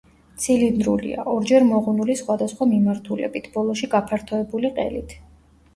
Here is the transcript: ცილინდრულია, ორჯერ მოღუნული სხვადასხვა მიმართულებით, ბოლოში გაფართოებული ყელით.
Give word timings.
ცილინდრულია, 0.43 1.25
ორჯერ 1.33 1.67
მოღუნული 1.73 2.15
სხვადასხვა 2.23 2.69
მიმართულებით, 2.73 3.53
ბოლოში 3.61 3.95
გაფართოებული 3.95 4.75
ყელით. 4.81 5.17